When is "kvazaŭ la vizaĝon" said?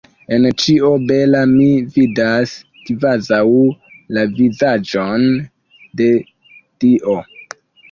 2.87-5.31